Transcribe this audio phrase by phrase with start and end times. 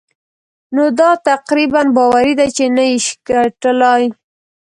[0.75, 4.03] نو دا تقريباً باوري ده چې نه يې شې ګټلای.